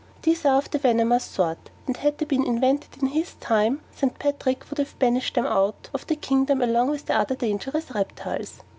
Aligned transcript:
These 0.23 0.45
are 0.45 0.57
of 0.57 0.71
the 0.71 0.79
venomous 0.79 1.23
sort; 1.25 1.69
and 1.85 1.95
had 1.95 2.17
they 2.17 2.25
been 2.25 2.43
invented 2.43 2.99
in 3.03 3.09
his 3.09 3.35
time, 3.35 3.81
St. 3.95 4.17
Patrick 4.17 4.67
would 4.71 4.79
have 4.79 4.97
banished 4.97 5.35
them 5.35 5.45
out 5.45 5.91
of 5.93 6.07
the 6.07 6.15
kingdom 6.15 6.59
along 6.59 6.89
with 6.89 7.05
the 7.05 7.15
other 7.15 7.35
dangerous 7.35 7.91
reptiles. 7.91 8.61